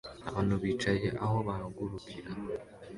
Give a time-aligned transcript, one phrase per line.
[0.29, 2.29] Abantu bicaye aho bahagurukira